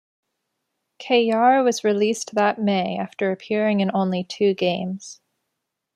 [0.99, 5.21] Cuellar was released that May after appearing in only two games.